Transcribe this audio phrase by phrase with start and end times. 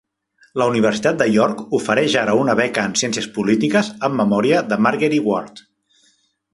[0.61, 5.25] La universitat de York ofereix ara una beca en ciències polítiques en memòria de Margery
[5.31, 5.67] Ward.